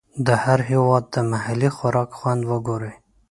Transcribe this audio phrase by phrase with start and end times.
[0.27, 2.93] د هر هېواد د محلي خوراک خوند وګورئ.